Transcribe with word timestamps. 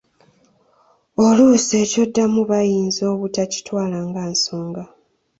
Oluusi 1.25 1.73
eky'oddamu 1.83 2.41
bayinza 2.51 3.03
obutakitwala 3.13 3.97
nga 4.07 4.23
nsonga. 4.33 4.83